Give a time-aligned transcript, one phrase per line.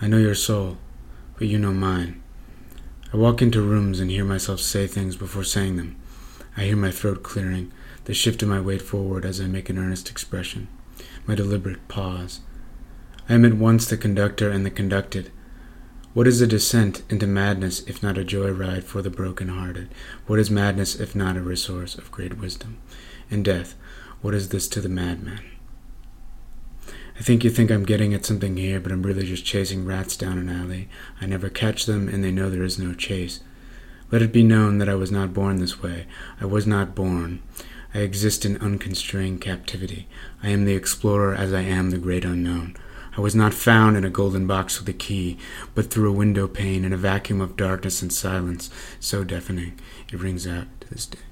[0.00, 0.78] I know your soul,
[1.36, 2.22] but you know mine.
[3.12, 5.96] I walk into rooms and hear myself say things before saying them.
[6.56, 7.72] I hear my throat clearing,
[8.04, 10.68] the shift of my weight forward as I make an earnest expression,
[11.26, 12.40] my deliberate pause.
[13.28, 15.32] I am at once the conductor and the conducted.
[16.14, 19.88] What is a descent into madness if not a joy ride for the broken-hearted?
[20.28, 22.78] What is madness if not a resource of great wisdom?
[23.32, 23.74] And death,
[24.20, 25.57] what is this to the madman?
[27.18, 30.16] I think you think I'm getting at something here, but I'm really just chasing rats
[30.16, 30.88] down an alley.
[31.20, 33.40] I never catch them, and they know there is no chase.
[34.12, 36.06] Let it be known that I was not born this way.
[36.40, 37.42] I was not born.
[37.92, 40.06] I exist in unconstrained captivity.
[40.44, 42.76] I am the explorer as I am the great unknown.
[43.16, 45.38] I was not found in a golden box with a key,
[45.74, 48.70] but through a window pane in a vacuum of darkness and silence
[49.00, 49.76] so deafening
[50.12, 51.27] it rings out to this day.